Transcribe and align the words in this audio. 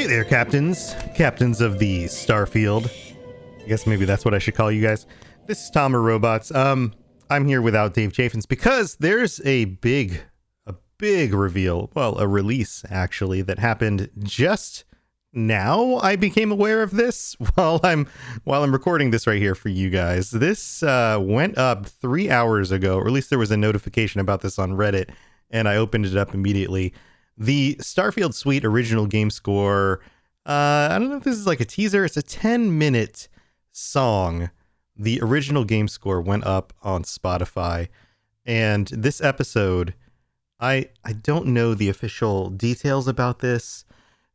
Hey 0.00 0.06
there, 0.06 0.24
captains. 0.24 0.94
Captains 1.14 1.60
of 1.60 1.78
the 1.78 2.04
Starfield. 2.04 2.90
I 3.62 3.68
guess 3.68 3.86
maybe 3.86 4.06
that's 4.06 4.24
what 4.24 4.32
I 4.32 4.38
should 4.38 4.54
call 4.54 4.72
you 4.72 4.80
guys. 4.80 5.04
This 5.46 5.62
is 5.62 5.68
Tom 5.68 5.94
or 5.94 6.00
Robots. 6.00 6.50
Um, 6.54 6.94
I'm 7.28 7.46
here 7.46 7.60
without 7.60 7.92
Dave 7.92 8.14
Chaffins 8.14 8.46
because 8.46 8.96
there's 8.96 9.42
a 9.44 9.66
big, 9.66 10.22
a 10.64 10.74
big 10.96 11.34
reveal. 11.34 11.90
Well, 11.92 12.16
a 12.16 12.26
release 12.26 12.82
actually 12.88 13.42
that 13.42 13.58
happened 13.58 14.08
just 14.20 14.86
now. 15.34 15.96
I 15.96 16.16
became 16.16 16.50
aware 16.50 16.82
of 16.82 16.92
this 16.92 17.34
while 17.54 17.78
I'm 17.84 18.08
while 18.44 18.62
I'm 18.62 18.72
recording 18.72 19.10
this 19.10 19.26
right 19.26 19.36
here 19.36 19.54
for 19.54 19.68
you 19.68 19.90
guys. 19.90 20.30
This 20.30 20.82
uh, 20.82 21.18
went 21.20 21.58
up 21.58 21.84
three 21.84 22.30
hours 22.30 22.70
ago, 22.70 22.96
or 22.96 23.06
at 23.06 23.12
least 23.12 23.28
there 23.28 23.38
was 23.38 23.50
a 23.50 23.56
notification 23.58 24.22
about 24.22 24.40
this 24.40 24.58
on 24.58 24.72
Reddit, 24.72 25.10
and 25.50 25.68
I 25.68 25.76
opened 25.76 26.06
it 26.06 26.16
up 26.16 26.32
immediately 26.32 26.94
the 27.40 27.74
Starfield 27.76 28.34
Suite 28.34 28.66
original 28.66 29.06
game 29.06 29.30
score. 29.30 30.00
Uh, 30.44 30.88
I 30.92 30.98
don't 30.98 31.08
know 31.08 31.16
if 31.16 31.24
this 31.24 31.38
is 31.38 31.46
like 31.46 31.60
a 31.60 31.64
teaser. 31.64 32.04
It's 32.04 32.18
a 32.18 32.22
10 32.22 32.78
minute 32.78 33.28
song. 33.72 34.50
The 34.94 35.20
original 35.22 35.64
game 35.64 35.88
score 35.88 36.20
went 36.20 36.44
up 36.44 36.74
on 36.82 37.04
Spotify, 37.04 37.88
and 38.44 38.88
this 38.88 39.22
episode, 39.22 39.94
I 40.60 40.90
I 41.02 41.14
don't 41.14 41.46
know 41.46 41.72
the 41.72 41.88
official 41.88 42.50
details 42.50 43.08
about 43.08 43.38
this. 43.38 43.86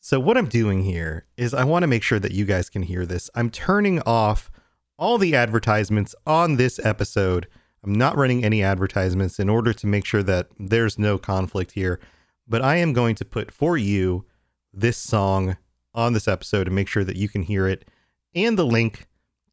So 0.00 0.18
what 0.18 0.38
I'm 0.38 0.48
doing 0.48 0.82
here 0.82 1.26
is 1.36 1.52
I 1.52 1.64
want 1.64 1.82
to 1.82 1.86
make 1.86 2.02
sure 2.02 2.18
that 2.18 2.32
you 2.32 2.46
guys 2.46 2.70
can 2.70 2.82
hear 2.82 3.04
this. 3.04 3.28
I'm 3.34 3.50
turning 3.50 4.00
off 4.02 4.50
all 4.98 5.18
the 5.18 5.34
advertisements 5.34 6.14
on 6.26 6.56
this 6.56 6.78
episode. 6.82 7.46
I'm 7.82 7.94
not 7.94 8.16
running 8.16 8.42
any 8.42 8.62
advertisements 8.62 9.38
in 9.38 9.50
order 9.50 9.74
to 9.74 9.86
make 9.86 10.06
sure 10.06 10.22
that 10.22 10.48
there's 10.58 10.98
no 10.98 11.18
conflict 11.18 11.72
here 11.72 12.00
but 12.46 12.62
I 12.62 12.76
am 12.76 12.92
going 12.92 13.14
to 13.16 13.24
put 13.24 13.50
for 13.50 13.76
you 13.76 14.24
this 14.72 14.96
song 14.96 15.56
on 15.94 16.12
this 16.12 16.28
episode 16.28 16.66
and 16.66 16.74
make 16.74 16.88
sure 16.88 17.04
that 17.04 17.16
you 17.16 17.28
can 17.28 17.42
hear 17.42 17.66
it 17.66 17.88
and 18.34 18.58
the 18.58 18.66
link 18.66 19.06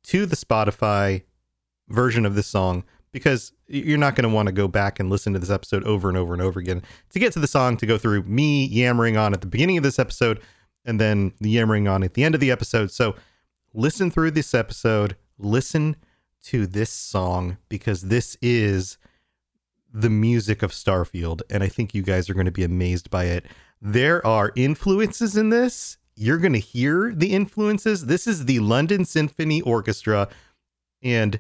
to 0.04 0.26
the 0.26 0.36
Spotify 0.36 1.24
version 1.88 2.26
of 2.26 2.36
this 2.36 2.48
song 2.48 2.84
because 3.12 3.54
you're 3.68 3.98
not 3.98 4.16
going 4.16 4.28
to 4.28 4.34
want 4.34 4.48
to 4.48 4.54
go 4.54 4.68
back 4.68 5.00
and 5.00 5.10
listen 5.10 5.34
to 5.34 5.40
this 5.40 5.50
episode 5.50 5.84
over 5.84 6.10
and 6.10 6.18
over 6.18 6.34
and 6.34 6.42
over 6.42 6.60
again 6.60 6.82
to 7.10 7.20
get 7.20 7.34
to 7.34 7.40
the 7.40 7.48
song 7.48 7.78
to 7.78 7.86
go 7.86 7.98
through 7.98 8.24
me 8.24 8.66
yammering 8.66 9.18
on 9.18 9.34
at 9.34 9.42
the 9.42 9.48
beginning 9.48 9.78
of 9.78 9.84
this 9.84 10.00
episode 10.00 10.42
and 10.86 11.00
then 11.00 11.34
the 11.40 11.50
yammering 11.50 11.88
on 11.88 12.04
at 12.04 12.14
the 12.14 12.24
end 12.24 12.34
of 12.34 12.42
the 12.42 12.52
episode. 12.52 12.92
So 12.92 13.16
listen 13.74 14.10
through 14.10 14.32
this 14.32 14.54
episode, 14.54 15.16
listen 15.38 15.96
to 16.46 16.66
this 16.66 16.90
song 16.90 17.58
because 17.70 18.04
this 18.04 18.38
is 18.42 18.98
the 19.94 20.10
music 20.10 20.64
of 20.64 20.72
Starfield, 20.72 21.42
and 21.50 21.64
I 21.64 21.68
think 21.68 21.94
you 21.94 22.02
guys 22.02 22.30
are 22.30 22.34
going 22.34 22.46
to 22.46 22.52
be 22.52 22.64
amazed 22.64 23.10
by 23.10 23.26
it. 23.26 23.46
There 23.82 24.26
are 24.26 24.52
influences 24.56 25.36
in 25.36 25.50
this. 25.50 25.98
You're 26.16 26.38
going 26.38 26.54
to 26.54 26.60
hear 26.60 27.14
the 27.14 27.34
influences. 27.34 28.06
This 28.06 28.28
is 28.28 28.46
the 28.46 28.60
London 28.60 29.06
Symphony 29.06 29.62
Orchestra 29.62 30.30
and 31.02 31.40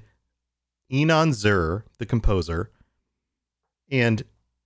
Inon 0.92 1.34
Zur, 1.34 1.86
the 1.98 2.06
composer. 2.06 2.72
And 3.90 4.24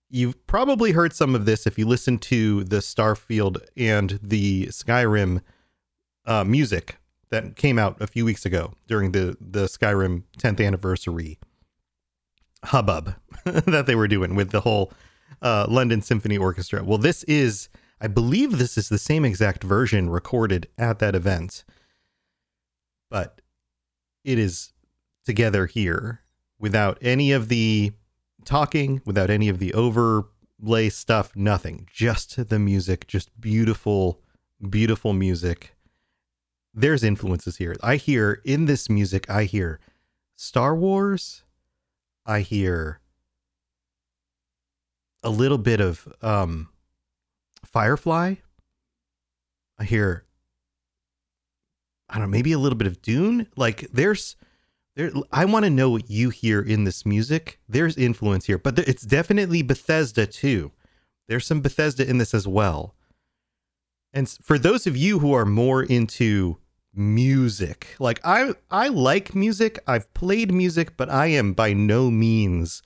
you've 0.09 0.45
probably 0.47 0.93
heard 0.93 1.13
some 1.13 1.35
of 1.35 1.45
this 1.45 1.67
if 1.67 1.77
you 1.77 1.85
listen 1.85 2.17
to 2.19 2.63
the 2.63 2.77
Starfield 2.77 3.57
and 3.75 4.19
the 4.21 4.67
Skyrim 4.67 5.41
uh, 6.25 6.43
music 6.43 6.97
that 7.29 7.55
came 7.55 7.77
out 7.77 8.01
a 8.01 8.07
few 8.07 8.23
weeks 8.23 8.45
ago 8.45 8.73
during 8.87 9.11
the, 9.11 9.35
the 9.39 9.65
Skyrim 9.65 10.23
10th 10.39 10.65
anniversary 10.65 11.37
hubbub 12.65 13.15
that 13.45 13.85
they 13.85 13.95
were 13.95 14.07
doing 14.07 14.35
with 14.35 14.51
the 14.51 14.61
whole 14.61 14.91
uh, 15.41 15.65
London 15.69 16.01
Symphony 16.01 16.37
Orchestra. 16.37 16.83
Well, 16.83 16.97
this 16.97 17.23
is, 17.23 17.69
I 18.01 18.07
believe, 18.07 18.57
this 18.57 18.77
is 18.77 18.89
the 18.89 18.97
same 18.97 19.25
exact 19.25 19.63
version 19.63 20.09
recorded 20.09 20.67
at 20.77 20.99
that 20.99 21.15
event, 21.15 21.63
but 23.09 23.41
it 24.23 24.39
is 24.39 24.73
together 25.25 25.65
here 25.65 26.21
without 26.59 26.97
any 27.01 27.31
of 27.31 27.47
the 27.49 27.91
talking, 28.45 29.01
without 29.05 29.29
any 29.29 29.49
of 29.49 29.59
the 29.59 29.73
overlay 29.73 30.89
stuff, 30.89 31.35
nothing. 31.35 31.87
Just 31.91 32.49
the 32.49 32.59
music, 32.59 33.07
just 33.07 33.39
beautiful, 33.39 34.21
beautiful 34.69 35.13
music. 35.13 35.75
There's 36.73 37.03
influences 37.03 37.57
here. 37.57 37.75
I 37.81 37.95
hear 37.95 38.41
in 38.43 38.65
this 38.65 38.89
music, 38.89 39.29
I 39.29 39.45
hear 39.45 39.79
Star 40.35 40.75
Wars. 40.75 41.43
I 42.25 42.41
hear 42.41 42.99
a 45.23 45.29
little 45.29 45.57
bit 45.57 45.79
of 45.79 46.07
um, 46.21 46.69
Firefly. 47.65 48.35
I 49.77 49.83
hear, 49.83 50.23
I 52.09 52.13
don't 52.15 52.23
know, 52.23 52.27
maybe 52.31 52.51
a 52.53 52.59
little 52.59 52.77
bit 52.77 52.87
of 52.87 53.01
Dune. 53.01 53.47
Like 53.55 53.87
there's, 53.91 54.35
there. 54.95 55.11
I 55.31 55.45
want 55.45 55.65
to 55.65 55.69
know 55.69 55.89
what 55.89 56.09
you 56.09 56.29
hear 56.29 56.61
in 56.61 56.85
this 56.85 57.05
music. 57.05 57.59
There's 57.67 57.97
influence 57.97 58.45
here, 58.45 58.57
but 58.57 58.79
it's 58.79 59.03
definitely 59.03 59.61
Bethesda 59.61 60.25
too. 60.25 60.71
There's 61.27 61.45
some 61.45 61.61
Bethesda 61.61 62.07
in 62.07 62.17
this 62.17 62.33
as 62.33 62.47
well. 62.47 62.95
And 64.13 64.29
for 64.29 64.57
those 64.57 64.87
of 64.87 64.95
you 64.95 65.19
who 65.19 65.33
are 65.33 65.45
more 65.45 65.83
into 65.83 66.57
music. 66.95 67.95
Like 67.99 68.19
I 68.23 68.53
I 68.71 68.87
like 68.87 69.35
music. 69.35 69.79
I've 69.87 70.11
played 70.13 70.53
music, 70.53 70.97
but 70.97 71.09
I 71.09 71.27
am 71.27 71.53
by 71.53 71.73
no 71.73 72.09
means 72.09 72.81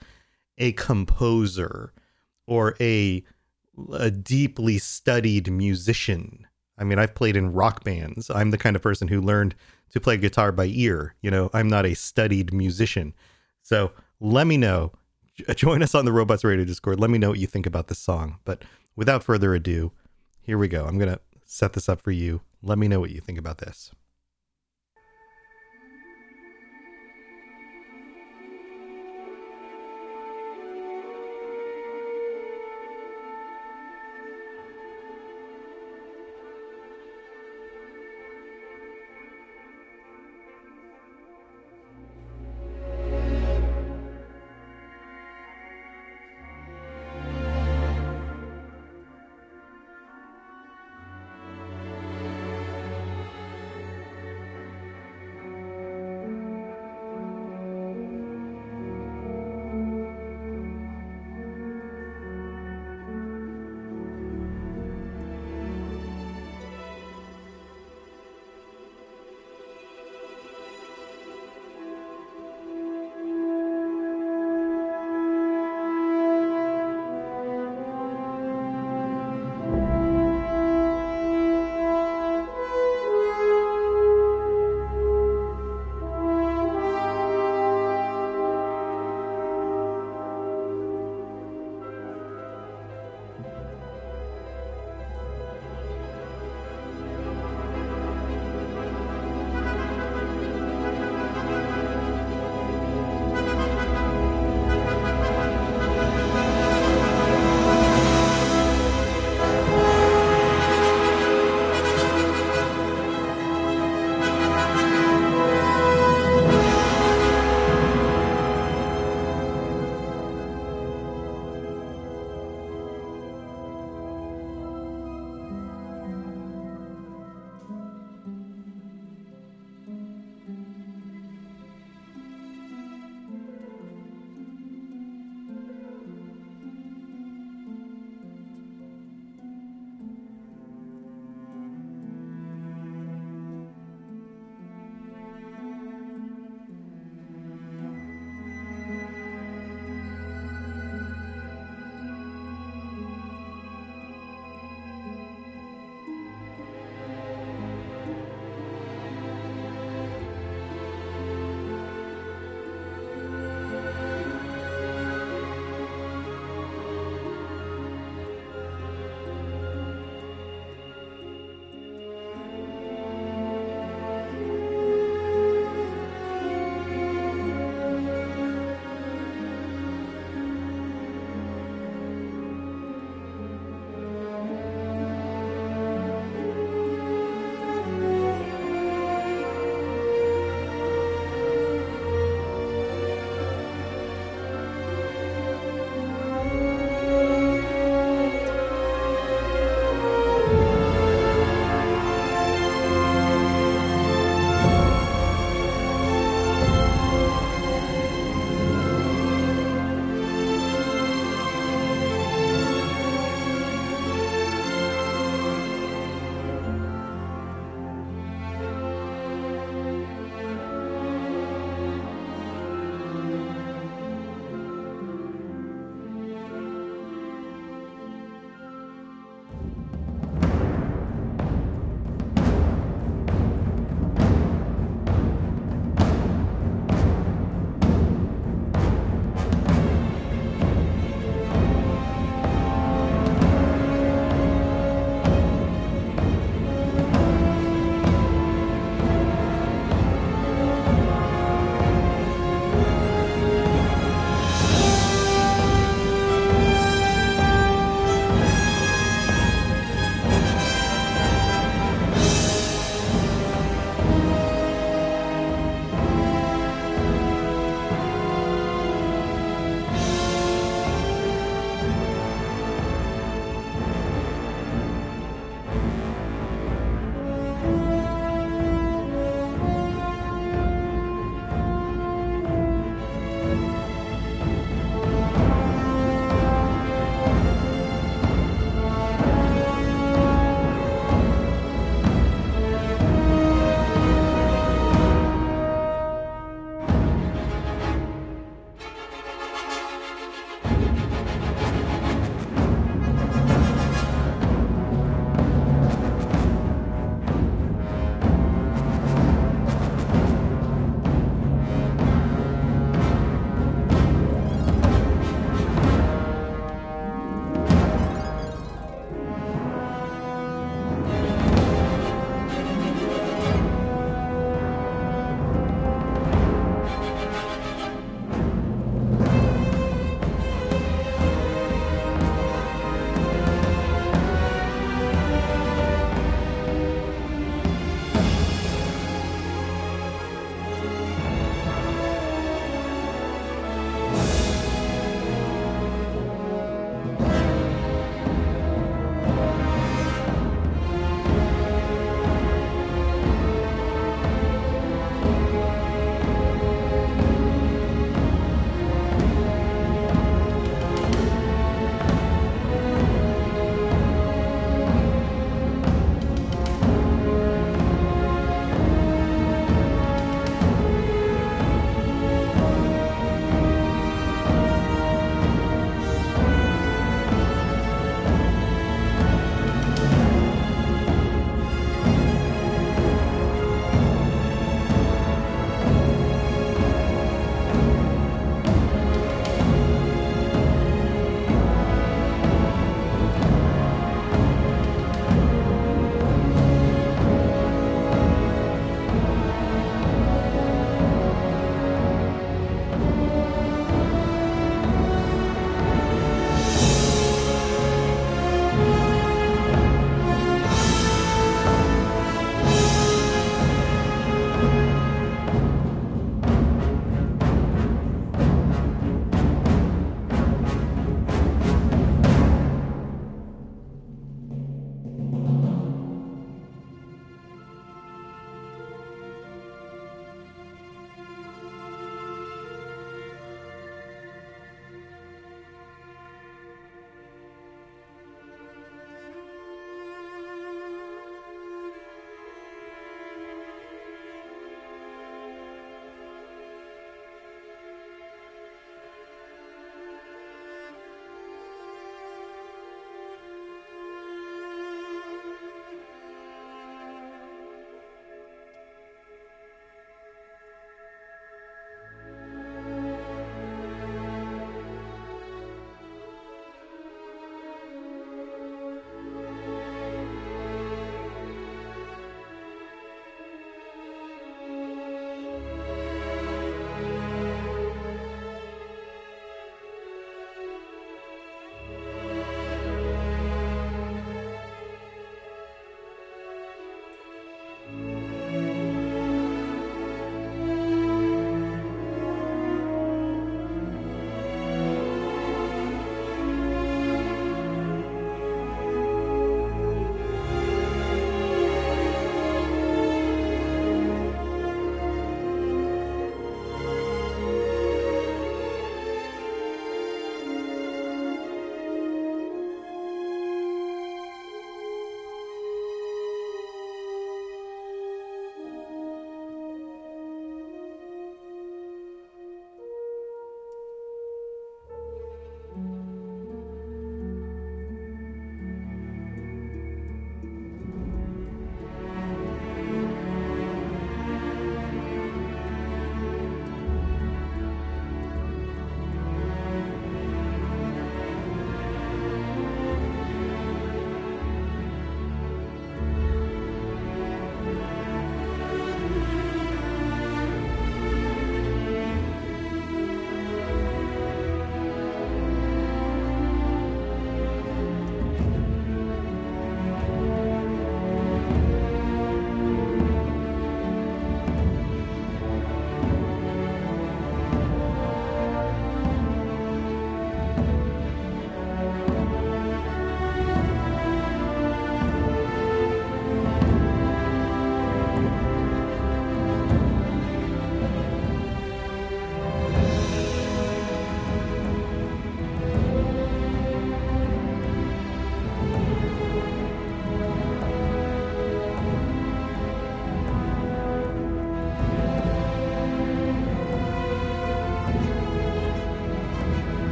a 0.57 0.71
composer 0.73 1.93
or 2.47 2.75
a 2.79 3.23
a 3.93 4.11
deeply 4.11 4.77
studied 4.77 5.51
musician. 5.51 6.45
I 6.77 6.83
mean, 6.83 6.99
I've 6.99 7.15
played 7.15 7.35
in 7.35 7.53
rock 7.53 7.83
bands. 7.83 8.29
I'm 8.29 8.51
the 8.51 8.57
kind 8.57 8.75
of 8.75 8.81
person 8.81 9.07
who 9.07 9.21
learned 9.21 9.55
to 9.91 9.99
play 9.99 10.17
guitar 10.17 10.51
by 10.51 10.65
ear. 10.65 11.15
You 11.21 11.31
know, 11.31 11.49
I'm 11.53 11.67
not 11.67 11.85
a 11.85 11.93
studied 11.93 12.53
musician. 12.53 13.13
So 13.61 13.91
let 14.19 14.47
me 14.47 14.57
know. 14.57 14.93
Join 15.55 15.83
us 15.83 15.95
on 15.95 16.05
the 16.05 16.11
Robots 16.11 16.43
Radio 16.43 16.65
Discord. 16.65 16.99
Let 16.99 17.09
me 17.09 17.17
know 17.17 17.29
what 17.29 17.39
you 17.39 17.47
think 17.47 17.65
about 17.65 17.87
this 17.87 17.99
song. 17.99 18.39
But 18.45 18.63
without 18.95 19.23
further 19.23 19.53
ado, 19.53 19.91
here 20.41 20.57
we 20.57 20.67
go. 20.67 20.85
I'm 20.85 20.97
going 20.97 21.11
to 21.11 21.19
set 21.45 21.73
this 21.73 21.87
up 21.89 22.01
for 22.01 22.11
you. 22.11 22.41
Let 22.61 22.77
me 22.77 22.87
know 22.87 22.99
what 22.99 23.11
you 23.11 23.21
think 23.21 23.37
about 23.39 23.59
this. 23.59 23.91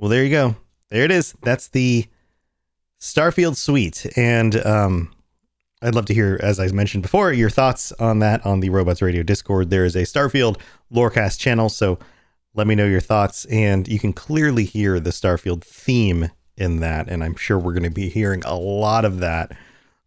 Well, 0.00 0.08
there 0.08 0.24
you 0.24 0.30
go. 0.30 0.56
There 0.88 1.04
it 1.04 1.10
is. 1.10 1.34
That's 1.42 1.68
the 1.68 2.06
Starfield 2.98 3.56
suite. 3.56 4.06
And 4.16 4.56
um, 4.64 5.12
I'd 5.82 5.94
love 5.94 6.06
to 6.06 6.14
hear, 6.14 6.40
as 6.42 6.58
I 6.58 6.68
mentioned 6.68 7.02
before, 7.02 7.34
your 7.34 7.50
thoughts 7.50 7.92
on 7.92 8.20
that 8.20 8.46
on 8.46 8.60
the 8.60 8.70
Robots 8.70 9.02
Radio 9.02 9.22
Discord. 9.22 9.68
There 9.68 9.84
is 9.84 9.96
a 9.96 10.04
Starfield 10.04 10.58
Lorecast 10.90 11.38
channel, 11.38 11.68
so 11.68 11.98
let 12.54 12.66
me 12.66 12.74
know 12.74 12.86
your 12.86 13.02
thoughts. 13.02 13.44
And 13.44 13.86
you 13.88 13.98
can 13.98 14.14
clearly 14.14 14.64
hear 14.64 15.00
the 15.00 15.10
Starfield 15.10 15.62
theme 15.62 16.30
in 16.56 16.80
that. 16.80 17.10
And 17.10 17.22
I'm 17.22 17.36
sure 17.36 17.58
we're 17.58 17.74
going 17.74 17.82
to 17.82 17.90
be 17.90 18.08
hearing 18.08 18.42
a 18.46 18.56
lot 18.56 19.04
of 19.04 19.18
that 19.18 19.52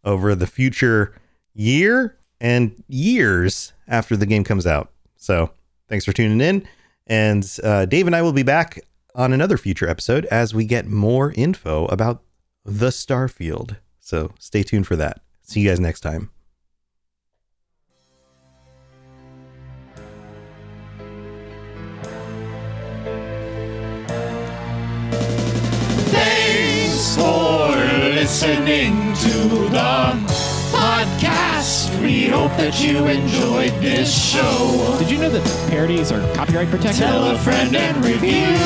over 0.02 0.34
the 0.34 0.48
future 0.48 1.14
year 1.54 2.18
and 2.40 2.82
years 2.88 3.72
after 3.86 4.16
the 4.16 4.26
game 4.26 4.42
comes 4.42 4.66
out. 4.66 4.90
So 5.18 5.52
thanks 5.88 6.04
for 6.04 6.12
tuning 6.12 6.40
in. 6.40 6.66
And 7.06 7.48
uh, 7.62 7.84
Dave 7.84 8.08
and 8.08 8.16
I 8.16 8.22
will 8.22 8.32
be 8.32 8.42
back 8.42 8.80
on 9.14 9.32
another 9.32 9.56
future 9.56 9.88
episode 9.88 10.24
as 10.26 10.54
we 10.54 10.64
get 10.64 10.86
more 10.86 11.32
info 11.36 11.86
about 11.86 12.22
the 12.64 12.88
Starfield. 12.88 13.76
So 14.00 14.32
stay 14.38 14.62
tuned 14.62 14.86
for 14.86 14.96
that. 14.96 15.20
See 15.42 15.60
you 15.60 15.68
guys 15.68 15.80
next 15.80 16.00
time. 16.00 16.30
Thanks 26.10 27.16
for 27.16 27.76
listening 28.14 29.14
to 29.14 29.68
the 29.70 30.53
podcast. 30.74 32.00
We 32.02 32.26
hope 32.26 32.50
that 32.56 32.82
you 32.82 33.06
enjoyed 33.06 33.72
this 33.80 34.10
show. 34.12 34.96
Did 34.98 35.10
you 35.10 35.18
know 35.18 35.30
that 35.30 35.70
parodies 35.70 36.10
are 36.12 36.20
copyright 36.34 36.68
protected? 36.68 37.00
Tell 37.02 37.30
a 37.30 37.38
friend 37.38 37.74
and 37.76 38.04
review. 38.04 38.56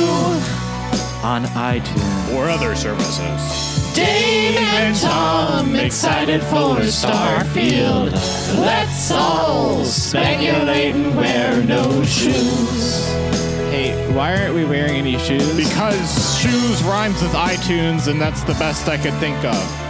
on 1.22 1.44
iTunes. 1.44 2.34
or 2.34 2.48
other 2.48 2.74
services. 2.76 3.94
Dave 3.94 4.56
and 4.56 4.96
Tom 4.96 5.74
excited 5.74 6.40
for 6.42 6.76
Starfield. 6.80 8.12
Let's 8.58 9.10
all 9.10 9.84
speculate 9.84 10.94
and 10.94 11.16
wear 11.16 11.62
no 11.64 12.04
shoes. 12.04 13.06
Hey, 13.70 13.92
why 14.14 14.36
aren't 14.40 14.54
we 14.54 14.64
wearing 14.64 14.94
any 14.96 15.18
shoes? 15.18 15.56
Because 15.56 16.40
shoes 16.40 16.82
rhymes 16.84 17.20
with 17.22 17.32
iTunes, 17.32 18.06
and 18.08 18.20
that's 18.20 18.42
the 18.42 18.54
best 18.54 18.88
I 18.88 18.96
could 18.96 19.14
think 19.14 19.44
of. 19.44 19.87